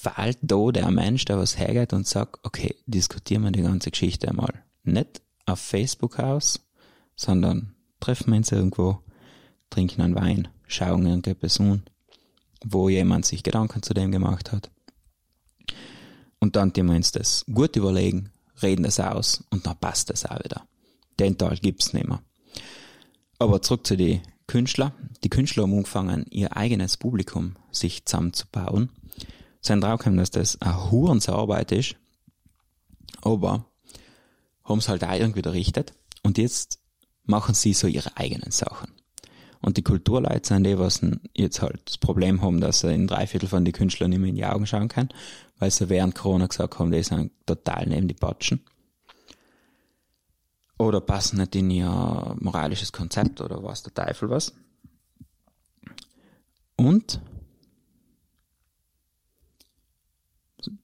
fällt 0.00 0.38
da 0.42 0.70
der 0.70 0.90
Mensch, 0.90 1.24
der 1.26 1.38
was 1.38 1.58
hergeht 1.58 1.92
und 1.92 2.06
sagt, 2.06 2.38
okay, 2.42 2.74
diskutieren 2.86 3.44
wir 3.44 3.50
die 3.50 3.62
ganze 3.62 3.90
Geschichte 3.90 4.28
einmal. 4.28 4.62
Nicht 4.82 5.20
auf 5.46 5.60
Facebook 5.60 6.18
aus, 6.18 6.60
sondern 7.16 7.74
treffen 8.00 8.32
wir 8.32 8.38
uns 8.38 8.52
irgendwo, 8.52 9.00
trinken 9.68 10.00
einen 10.02 10.14
Wein, 10.14 10.48
schauen 10.66 11.06
irgendetwas 11.06 11.60
an 11.60 11.82
wo 12.64 12.88
jemand 12.88 13.24
sich 13.24 13.42
Gedanken 13.42 13.82
zu 13.82 13.94
dem 13.94 14.12
gemacht 14.12 14.52
hat. 14.52 14.70
Und 16.38 16.56
dann 16.56 16.72
tun 16.72 16.86
wir 16.86 16.96
uns 16.96 17.12
das 17.12 17.44
gut 17.52 17.76
überlegen, 17.76 18.30
reden 18.62 18.82
das 18.82 19.00
aus 19.00 19.44
und 19.50 19.66
dann 19.66 19.78
passt 19.78 20.10
das 20.10 20.26
auch 20.26 20.42
wieder. 20.44 20.66
Den 21.18 21.36
Teil 21.36 21.56
gibt's 21.56 21.92
nicht 21.92 22.08
mehr. 22.08 22.22
Aber 23.38 23.62
zurück 23.62 23.86
zu 23.86 23.96
den 23.96 24.20
Künstlern. 24.46 24.92
Die 25.22 25.28
Künstler 25.28 25.62
haben 25.64 25.74
angefangen, 25.74 26.26
ihr 26.30 26.56
eigenes 26.56 26.96
Publikum 26.96 27.56
sich 27.70 28.04
zusammenzubauen. 28.04 28.90
Sein 29.60 29.80
Traum 29.80 30.16
dass 30.16 30.30
das 30.30 30.60
eine 30.62 30.90
Hurensarbeit 30.90 31.72
ist, 31.72 31.96
aber 33.22 33.66
haben 34.64 34.78
es 34.78 34.88
halt 34.88 35.04
auch 35.04 35.12
irgendwie 35.12 35.42
errichtet 35.42 35.92
und 36.22 36.38
jetzt 36.38 36.80
machen 37.24 37.54
sie 37.54 37.74
so 37.74 37.86
ihre 37.86 38.16
eigenen 38.16 38.50
Sachen. 38.50 38.92
Und 39.60 39.76
die 39.76 39.82
Kulturleute 39.82 40.48
sind 40.48 40.64
die, 40.64 40.78
was 40.78 41.02
jetzt 41.34 41.60
halt 41.60 41.82
das 41.84 41.98
Problem 41.98 42.40
haben, 42.40 42.60
dass 42.60 42.80
sie 42.80 42.94
in 42.94 43.06
drei 43.06 43.26
Viertel 43.26 43.48
von 43.48 43.64
den 43.64 43.74
Künstlern 43.74 44.10
nicht 44.10 44.18
mehr 44.18 44.30
in 44.30 44.36
die 44.36 44.46
Augen 44.46 44.66
schauen 44.66 44.88
können, 44.88 45.10
weil 45.58 45.70
sie 45.70 45.90
während 45.90 46.14
Corona 46.14 46.46
gesagt 46.46 46.78
haben, 46.78 46.90
die 46.90 47.02
sind 47.02 47.32
total 47.44 47.86
neben 47.86 48.08
die 48.08 48.14
Patschen. 48.14 48.64
Oder 50.78 51.02
passen 51.02 51.36
nicht 51.36 51.54
in 51.56 51.70
ihr 51.70 52.34
moralisches 52.40 52.90
Konzept 52.90 53.42
oder 53.42 53.62
was 53.62 53.82
der 53.82 53.92
Teufel 53.92 54.30
was. 54.30 54.54
Und 56.76 57.20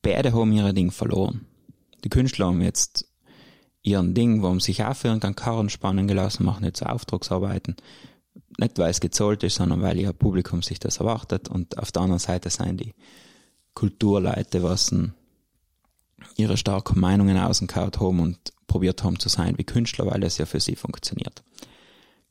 beide 0.03 0.33
haben 0.33 0.53
ihre 0.53 0.75
Ding 0.75 0.91
verloren. 0.91 1.47
Die 2.05 2.09
Künstler 2.09 2.47
haben 2.47 2.63
jetzt 2.63 3.07
ihren 3.83 4.15
Ding, 4.15 4.43
wo 4.43 4.53
sie 4.55 4.73
sich 4.73 4.83
für 4.95 5.11
einen 5.11 5.37
Karren 5.37 5.69
spannen 5.69 6.09
gelassen, 6.09 6.45
machen 6.45 6.65
jetzt 6.65 6.85
Auftragsarbeiten 6.85 7.77
nicht 8.59 8.79
weil 8.79 8.91
es 8.91 9.01
gezahlt 9.01 9.43
ist, 9.43 9.57
sondern 9.57 9.83
weil 9.83 9.99
ihr 9.99 10.13
Publikum 10.13 10.63
sich 10.63 10.79
das 10.79 10.99
erwartet. 10.99 11.49
Und 11.49 11.79
auf 11.79 11.93
der 11.93 12.03
anderen 12.03 12.19
Seite 12.19 12.51
sind 12.51 12.81
die 12.81 12.95
Kulturleute, 13.75 14.63
was 14.63 14.95
ihre 16.37 16.57
starken 16.57 16.99
Meinungen 16.99 17.39
außengehauen 17.39 17.93
haben 17.99 18.21
und 18.21 18.39
probiert 18.67 19.03
haben 19.05 19.19
zu 19.19 19.29
sein 19.29 19.59
wie 19.59 19.65
Künstler, 19.65 20.07
weil 20.07 20.21
das 20.21 20.39
ja 20.39 20.47
für 20.47 20.61
sie 20.61 20.77
funktioniert. 20.77 21.43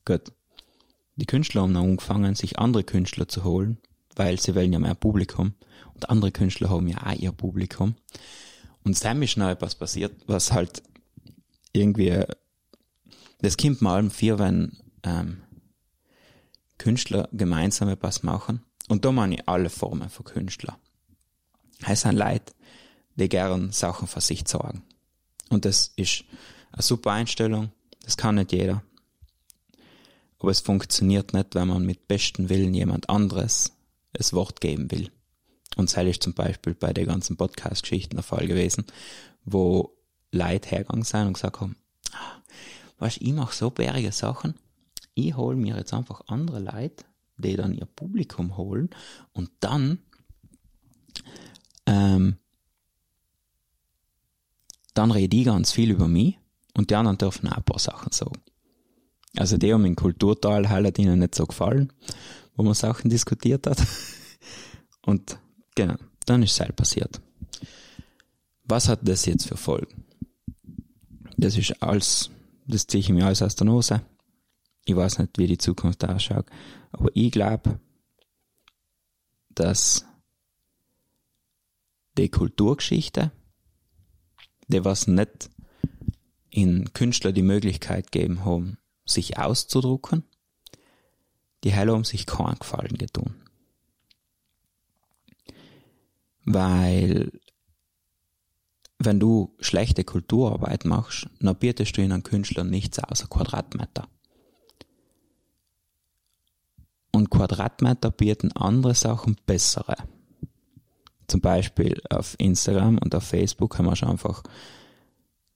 Gut. 0.04 0.32
Die 1.18 1.26
Künstler 1.26 1.62
haben 1.62 1.72
dann 1.72 1.84
angefangen, 1.84 2.34
sich 2.34 2.58
andere 2.58 2.84
Künstler 2.84 3.26
zu 3.26 3.42
holen, 3.42 3.78
weil 4.16 4.40
sie 4.40 4.54
wollen 4.54 4.72
ja 4.72 4.78
mehr 4.78 4.94
Publikum. 4.94 5.54
Und 5.94 6.10
andere 6.10 6.32
Künstler 6.32 6.70
haben 6.70 6.88
ja 6.88 6.98
auch 7.06 7.12
ihr 7.12 7.32
Publikum. 7.32 7.94
Und 8.84 9.02
dann 9.04 9.22
ist 9.22 9.36
noch 9.36 9.48
etwas 9.48 9.74
passiert, 9.74 10.12
was 10.26 10.52
halt 10.52 10.82
irgendwie, 11.72 12.22
das 13.40 13.56
kommt 13.56 13.82
mal 13.82 13.94
allem 13.96 14.10
vier, 14.10 14.38
wenn 14.38 14.76
ähm, 15.02 15.42
Künstler 16.78 17.28
gemeinsam 17.32 17.88
etwas 17.88 18.22
machen. 18.22 18.62
Und 18.88 19.04
da 19.04 19.12
meine 19.12 19.36
ich 19.36 19.48
alle 19.48 19.70
Formen 19.70 20.08
von 20.08 20.24
Künstler. 20.24 20.78
Es 21.86 22.02
sind 22.02 22.16
Leute, 22.16 22.52
die 23.16 23.28
gern 23.28 23.72
Sachen 23.72 24.08
für 24.08 24.20
sich 24.20 24.46
sorgen. 24.46 24.82
Und 25.48 25.64
das 25.64 25.92
ist 25.96 26.24
eine 26.72 26.82
super 26.82 27.12
Einstellung. 27.12 27.72
Das 28.02 28.16
kann 28.16 28.36
nicht 28.36 28.52
jeder. 28.52 28.82
Aber 30.38 30.50
es 30.50 30.60
funktioniert 30.60 31.32
nicht, 31.32 31.54
wenn 31.54 31.68
man 31.68 31.84
mit 31.84 32.08
besten 32.08 32.48
Willen 32.48 32.74
jemand 32.74 33.08
anderes 33.08 33.75
das 34.16 34.32
Wort 34.32 34.60
geben 34.60 34.90
will. 34.90 35.10
Und 35.76 35.94
das 35.94 36.04
ist 36.04 36.22
zum 36.22 36.32
Beispiel 36.32 36.74
bei 36.74 36.92
der 36.92 37.06
ganzen 37.06 37.36
Podcast-Geschichten 37.36 38.16
der 38.16 38.22
Fall 38.22 38.46
gewesen, 38.46 38.86
wo 39.44 39.96
Leute 40.32 40.70
hergegangen 40.70 41.04
sind 41.04 41.26
und 41.26 41.32
gesagt 41.34 41.60
haben, 41.60 41.76
ah, 42.12 42.42
weißt, 42.98 43.20
ich 43.20 43.32
mache 43.32 43.54
so 43.54 43.70
bärige 43.70 44.12
Sachen, 44.12 44.54
ich 45.14 45.36
hole 45.36 45.56
mir 45.56 45.76
jetzt 45.76 45.92
einfach 45.92 46.22
andere 46.28 46.60
Leute, 46.60 47.04
die 47.36 47.56
dann 47.56 47.74
ihr 47.74 47.86
Publikum 47.86 48.56
holen 48.56 48.90
und 49.32 49.50
dann 49.60 49.98
ähm, 51.86 52.36
dann 54.94 55.10
rede 55.10 55.36
ich 55.36 55.44
ganz 55.44 55.72
viel 55.72 55.90
über 55.90 56.08
mich 56.08 56.38
und 56.74 56.90
die 56.90 56.94
anderen 56.94 57.18
dürfen 57.18 57.48
auch 57.48 57.58
ein 57.58 57.62
paar 57.62 57.78
Sachen 57.78 58.12
sagen. 58.12 58.40
Also 59.36 59.58
die 59.58 59.72
haben 59.72 59.84
im 59.84 59.96
Kulturteil 59.96 60.68
halt 60.68 60.98
ihnen 60.98 61.18
nicht 61.18 61.34
so 61.34 61.46
gefallen, 61.46 61.92
wo 62.56 62.62
man 62.62 62.74
Sachen 62.74 63.10
diskutiert 63.10 63.66
hat. 63.66 63.82
Und 65.06 65.38
genau, 65.74 65.96
dann 66.24 66.42
ist 66.42 66.52
es 66.52 66.60
halt 66.60 66.76
passiert. 66.76 67.20
Was 68.64 68.88
hat 68.88 69.00
das 69.02 69.26
jetzt 69.26 69.46
für 69.46 69.56
Folgen? 69.56 70.04
Das 71.36 71.56
ist 71.56 71.82
alles, 71.82 72.30
das 72.66 72.86
ziehe 72.86 73.00
ich 73.00 73.08
mir 73.10 73.26
alles 73.26 73.42
aus 73.42 73.54
der 73.54 73.66
Nose. 73.66 74.02
Ich 74.84 74.96
weiß 74.96 75.18
nicht, 75.18 75.38
wie 75.38 75.46
die 75.46 75.58
Zukunft 75.58 76.04
ausschaut, 76.04 76.46
aber 76.92 77.10
ich 77.14 77.30
glaube, 77.30 77.80
dass 79.50 80.04
die 82.16 82.28
Kulturgeschichte, 82.28 83.32
die 84.68 84.84
was 84.84 85.06
nicht 85.06 85.50
in 86.50 86.92
Künstler 86.94 87.32
die 87.32 87.42
Möglichkeit 87.42 88.10
geben 88.10 88.44
haben, 88.44 88.78
sich 89.04 89.38
auszudrucken, 89.38 90.24
die 91.66 91.72
Heller 91.72 91.94
um 91.94 92.04
sich 92.04 92.26
keinen 92.26 92.60
Gefallen 92.60 92.96
getun. 92.96 93.34
Weil, 96.44 97.32
wenn 99.00 99.18
du 99.18 99.56
schlechte 99.58 100.04
Kulturarbeit 100.04 100.84
machst, 100.84 101.28
dann 101.40 101.56
bietest 101.56 101.96
du 101.96 102.02
ihnen 102.02 102.22
Künstlern 102.22 102.70
nichts 102.70 103.00
außer 103.00 103.26
Quadratmeter. 103.26 104.06
Und 107.10 107.30
Quadratmeter 107.30 108.12
bieten 108.12 108.52
andere 108.52 108.94
Sachen 108.94 109.36
bessere. 109.44 109.96
Zum 111.26 111.40
Beispiel 111.40 112.00
auf 112.10 112.36
Instagram 112.38 112.98
und 112.98 113.12
auf 113.12 113.24
Facebook 113.24 113.76
haben 113.76 113.86
wir 113.86 113.96
schon 113.96 114.10
einfach, 114.10 114.44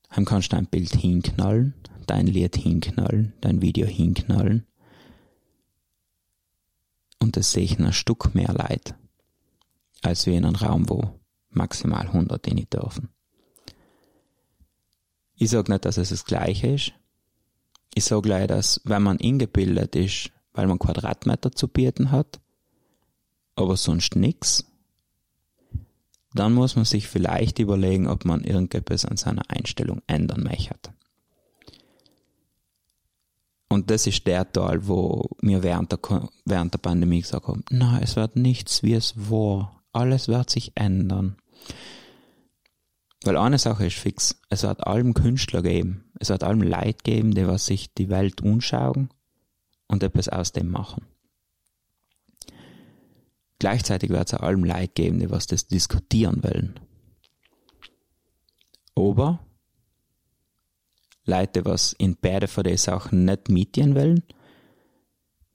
haben 0.09 0.25
kannst 0.25 0.53
du 0.53 0.57
ein 0.57 0.67
Bild 0.67 0.93
hinknallen, 0.93 1.75
dein 2.09 2.27
Lied 2.27 2.57
hinknallen, 2.57 3.33
dein 3.41 3.63
Video 3.63 3.87
hinknallen. 3.87 4.67
Und 7.21 7.37
das 7.37 7.53
sehe 7.53 7.65
ich 7.65 7.79
ein 7.79 7.93
Stück 7.93 8.35
mehr 8.35 8.53
Leid, 8.53 8.95
als 10.03 10.27
wie 10.27 10.37
in 10.37 10.45
einem 10.45 10.57
Raum, 10.57 10.89
wo 10.89 11.21
maximal 11.51 12.07
100 12.07 12.47
in 12.47 12.67
dürfen. 12.69 13.11
Ich 15.37 15.51
sage 15.51 15.73
nicht, 15.73 15.85
dass 15.85 15.97
es 15.97 16.11
das 16.11 16.25
Gleiche 16.25 16.69
ist. 16.69 16.93
Ich 17.95 18.05
sage 18.05 18.23
gleich, 18.23 18.47
dass 18.47 18.81
wenn 18.85 19.03
man 19.03 19.19
ingebildet 19.19 19.97
ist, 19.97 20.31
weil 20.53 20.67
man 20.67 20.79
Quadratmeter 20.79 21.53
zu 21.53 21.69
bieten 21.69 22.11
hat, 22.11 22.41
aber 23.55 23.77
sonst 23.77 24.17
nix, 24.17 24.65
dann 26.35 26.53
muss 26.55 26.77
man 26.77 26.85
sich 26.85 27.09
vielleicht 27.09 27.59
überlegen, 27.59 28.07
ob 28.07 28.25
man 28.25 28.45
irgendetwas 28.45 29.05
an 29.05 29.17
seiner 29.17 29.43
Einstellung 29.51 30.03
ändern 30.07 30.43
möchte. 30.43 30.93
Und 33.73 33.89
das 33.89 34.09
ist 34.09 34.27
der 34.27 34.51
Teil, 34.53 34.89
wo 34.89 35.31
mir 35.41 35.63
während 35.63 35.93
der, 35.93 36.01
während 36.45 36.75
der 36.75 36.79
Pandemie 36.79 37.21
gesagt 37.21 37.47
haben, 37.47 37.65
na, 37.71 38.01
es 38.01 38.17
wird 38.17 38.35
nichts, 38.35 38.83
wie 38.83 38.95
es 38.95 39.31
war. 39.31 39.81
Alles 39.93 40.27
wird 40.27 40.51
sich 40.51 40.73
ändern. 40.75 41.37
Weil 43.23 43.37
eine 43.37 43.59
Sache 43.59 43.87
ist 43.87 43.97
fix, 43.97 44.41
es 44.49 44.65
wird 44.65 44.87
allem 44.87 45.15
Künstler 45.15 45.63
geben, 45.63 46.11
es 46.19 46.31
wird 46.31 46.43
allem 46.43 46.63
Leid 46.63 47.05
geben, 47.05 47.33
die 47.33 47.47
was 47.47 47.67
sich 47.67 47.95
die 47.95 48.09
Welt 48.09 48.43
anschauen 48.43 49.11
und 49.87 50.03
etwas 50.03 50.29
aus 50.29 50.51
dem 50.53 50.69
machen. 50.71 51.07
Gleichzeitig 53.61 54.11
wird 54.11 54.33
es 54.33 54.35
allem 54.35 54.65
Leid 54.65 54.97
geben, 54.97 55.21
die 55.21 55.31
was 55.31 55.47
das 55.47 55.69
diskutieren 55.69 56.43
wollen. 56.43 56.81
Aber 58.97 59.39
Leute, 61.25 61.65
was 61.65 61.93
in 61.95 62.17
beide 62.17 62.49
von 62.49 62.65
den 62.65 62.77
Sachen 62.77 63.25
nicht 63.25 63.49
mitgehen 63.49 63.95
wollen, 63.95 64.23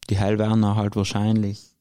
die 0.10 0.20
Heil 0.20 0.38
werden 0.38 0.66
halt 0.76 0.96
wahrscheinlich 0.96 1.76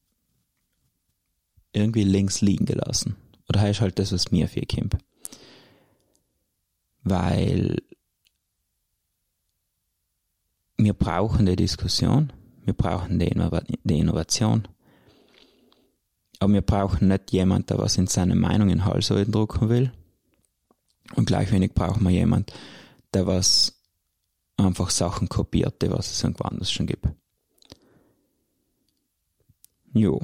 irgendwie 1.73 2.03
links 2.03 2.41
liegen 2.41 2.65
gelassen. 2.65 3.15
Oder 3.49 3.61
heißt 3.61 3.81
halt 3.81 3.99
das, 3.99 4.11
was 4.11 4.31
mir 4.31 4.47
viel 4.47 4.65
kommt. 4.65 4.97
Weil 7.03 7.77
wir 10.77 10.93
brauchen 10.93 11.45
die 11.45 11.55
Diskussion, 11.55 12.33
wir 12.63 12.73
brauchen 12.73 13.19
die, 13.19 13.27
Innovation. 13.27 14.67
Aber 16.39 16.53
wir 16.53 16.61
brauchen 16.61 17.09
nicht 17.09 17.31
jemanden, 17.31 17.67
der 17.67 17.77
was 17.77 17.97
in 17.97 18.07
seine 18.07 18.35
Meinung 18.35 18.69
in 18.69 18.79
den 18.79 18.85
Hals 18.85 19.07
drucken 19.07 19.69
will. 19.69 19.91
Und 21.15 21.25
gleich 21.25 21.51
wenig 21.51 21.73
brauchen 21.73 22.03
wir 22.03 22.11
jemanden, 22.11 22.51
der 23.13 23.27
was 23.27 23.74
einfach 24.57 24.89
Sachen 24.89 25.29
kopiert, 25.29 25.81
die 25.81 25.89
was 25.89 26.11
es 26.11 26.23
irgendwo 26.23 26.45
anders 26.45 26.71
schon 26.71 26.87
gibt. 26.87 27.07
Jo. 29.93 30.21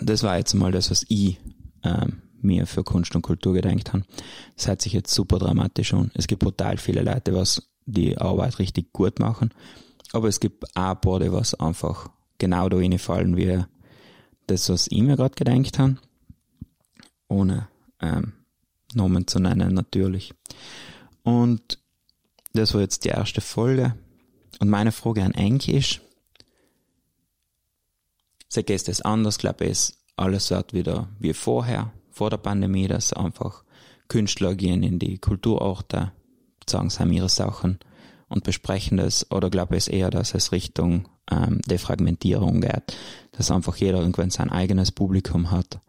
Das 0.00 0.22
war 0.22 0.38
jetzt 0.38 0.54
mal 0.54 0.72
das, 0.72 0.90
was 0.90 1.04
ich 1.08 1.38
ähm, 1.84 2.22
mir 2.40 2.66
für 2.66 2.82
Kunst 2.82 3.14
und 3.14 3.22
Kultur 3.22 3.54
gedenkt 3.54 3.92
habe. 3.92 4.04
Das 4.56 4.66
hört 4.66 4.82
sich 4.82 4.92
jetzt 4.92 5.14
super 5.14 5.38
dramatisch 5.38 5.94
an. 5.94 6.10
Es 6.14 6.26
gibt 6.26 6.42
brutal 6.42 6.76
viele 6.78 7.02
Leute, 7.02 7.34
was 7.34 7.70
die 7.86 8.18
Arbeit 8.18 8.58
richtig 8.58 8.92
gut 8.92 9.18
machen. 9.18 9.52
Aber 10.12 10.28
es 10.28 10.40
gibt 10.40 10.64
auch 10.76 11.18
die 11.18 11.32
was 11.32 11.54
einfach 11.54 12.08
genau 12.38 12.68
da 12.68 12.76
reinfallen, 12.76 13.36
wie 13.36 13.64
das, 14.46 14.68
was 14.68 14.88
ich 14.88 15.02
mir 15.02 15.16
gerade 15.16 15.34
gedenkt 15.34 15.78
habe. 15.78 15.96
Ohne 17.28 17.68
ähm, 18.00 18.32
Namen 18.94 19.26
zu 19.26 19.38
nennen, 19.38 19.74
natürlich. 19.74 20.34
Und 21.22 21.78
das 22.54 22.74
war 22.74 22.80
jetzt 22.80 23.04
die 23.04 23.08
erste 23.08 23.40
Folge. 23.40 23.94
Und 24.60 24.70
meine 24.70 24.92
Frage 24.92 25.22
an 25.22 25.32
Enk 25.32 25.68
ist, 25.68 26.00
sag 28.48 28.70
ist 28.70 28.88
es 28.88 29.02
anders, 29.02 29.38
glaube 29.38 29.66
ich, 29.66 29.92
alles 30.16 30.50
wird 30.50 30.72
wieder 30.72 31.08
wie 31.18 31.34
vorher, 31.34 31.92
vor 32.10 32.30
der 32.30 32.36
Pandemie, 32.36 32.86
dass 32.86 33.12
einfach 33.12 33.64
Künstler 34.08 34.54
gehen 34.54 34.82
in 34.84 34.98
die 34.98 35.18
Kulturorte, 35.18 36.12
sagen 36.68 36.90
sie 36.90 37.00
haben 37.00 37.12
ihre 37.12 37.28
Sachen 37.28 37.80
und 38.28 38.44
besprechen 38.44 38.98
das 38.98 39.30
oder 39.32 39.50
glaube 39.50 39.76
ich 39.76 39.92
eher, 39.92 40.10
dass 40.10 40.34
es 40.34 40.52
Richtung 40.52 41.08
ähm, 41.30 41.60
Defragmentierung 41.66 42.60
geht, 42.60 42.96
dass 43.32 43.50
einfach 43.50 43.76
jeder 43.76 43.98
irgendwann 43.98 44.30
sein 44.30 44.50
eigenes 44.50 44.92
Publikum 44.92 45.50
hat 45.50 45.80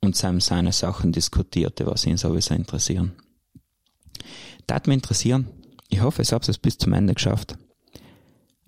und 0.00 0.14
seine, 0.14 0.40
seine 0.40 0.72
Sachen 0.72 1.10
diskutiert, 1.10 1.84
was 1.84 2.06
ihn 2.06 2.16
sowieso 2.16 2.54
interessieren. 2.54 3.12
Das 4.66 4.86
mich 4.86 4.94
interessieren. 4.94 5.48
Ich 5.88 6.00
hoffe, 6.00 6.22
ich 6.22 6.32
habe 6.32 6.44
es 6.48 6.58
bis 6.58 6.78
zum 6.78 6.92
Ende 6.92 7.14
geschafft. 7.14 7.56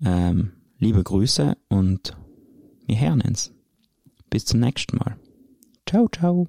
Ähm, 0.03 0.53
liebe 0.77 1.03
Grüße 1.03 1.57
und 1.69 2.15
wir 2.85 2.99
hören 2.99 3.21
uns. 3.21 3.51
Bis 4.29 4.45
zum 4.45 4.59
nächsten 4.59 4.97
Mal. 4.97 5.17
Ciao, 5.87 6.07
ciao. 6.09 6.47